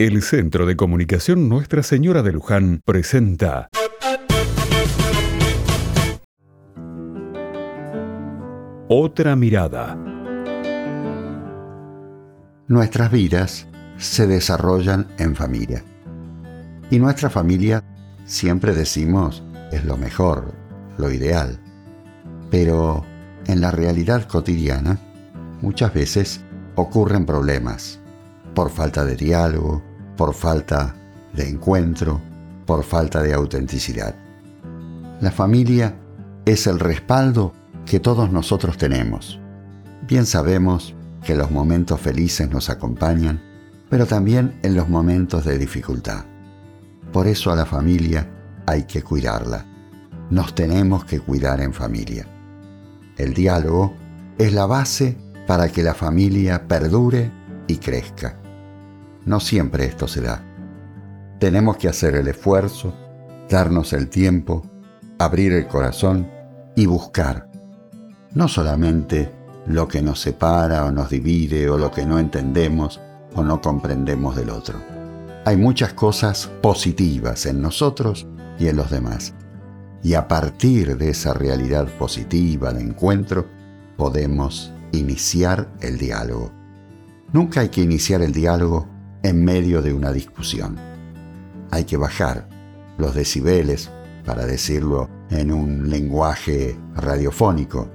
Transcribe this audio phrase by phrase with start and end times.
[0.00, 3.68] El Centro de Comunicación Nuestra Señora de Luján presenta
[8.88, 9.98] Otra mirada.
[12.68, 13.66] Nuestras vidas
[13.96, 15.82] se desarrollan en familia.
[16.92, 17.82] Y nuestra familia,
[18.24, 19.42] siempre decimos,
[19.72, 20.54] es lo mejor,
[20.96, 21.58] lo ideal.
[22.52, 23.04] Pero
[23.48, 25.00] en la realidad cotidiana,
[25.60, 26.40] muchas veces
[26.76, 27.98] ocurren problemas
[28.54, 29.87] por falta de diálogo,
[30.18, 30.96] por falta
[31.32, 32.20] de encuentro,
[32.66, 34.16] por falta de autenticidad.
[35.20, 35.94] La familia
[36.44, 37.52] es el respaldo
[37.86, 39.38] que todos nosotros tenemos.
[40.08, 43.40] Bien sabemos que los momentos felices nos acompañan,
[43.88, 46.24] pero también en los momentos de dificultad.
[47.12, 48.28] Por eso a la familia
[48.66, 49.66] hay que cuidarla.
[50.30, 52.26] Nos tenemos que cuidar en familia.
[53.16, 53.94] El diálogo
[54.36, 57.30] es la base para que la familia perdure
[57.68, 58.36] y crezca.
[59.28, 60.42] No siempre esto se da.
[61.38, 62.94] Tenemos que hacer el esfuerzo,
[63.50, 64.62] darnos el tiempo,
[65.18, 66.26] abrir el corazón
[66.74, 67.46] y buscar
[68.32, 69.30] no solamente
[69.66, 73.02] lo que nos separa o nos divide o lo que no entendemos
[73.34, 74.78] o no comprendemos del otro.
[75.44, 78.26] Hay muchas cosas positivas en nosotros
[78.58, 79.34] y en los demás.
[80.02, 83.44] Y a partir de esa realidad positiva de encuentro,
[83.98, 86.50] podemos iniciar el diálogo.
[87.34, 90.76] Nunca hay que iniciar el diálogo en medio de una discusión.
[91.70, 92.48] Hay que bajar
[92.96, 93.90] los decibeles,
[94.28, 97.88] para decirlo en un lenguaje radiofónico.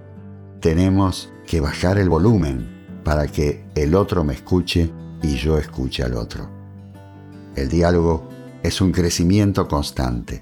[0.60, 6.16] Tenemos que bajar el volumen para que el otro me escuche y yo escuche al
[6.16, 6.50] otro.
[7.56, 8.28] El diálogo
[8.64, 10.42] es un crecimiento constante.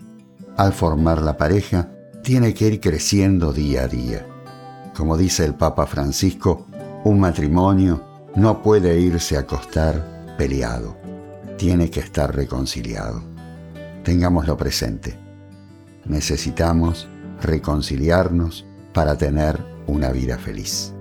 [0.56, 1.92] Al formar la pareja,
[2.23, 4.26] tiene que ir creciendo día a día.
[4.95, 6.68] Como dice el Papa Francisco,
[7.04, 8.02] un matrimonio
[8.36, 10.97] no puede irse a acostar peleado,
[11.56, 13.22] tiene que estar reconciliado.
[14.03, 15.16] Tengámoslo presente.
[16.06, 17.08] Necesitamos
[17.44, 20.95] reconciliarnos para tener una vida feliz.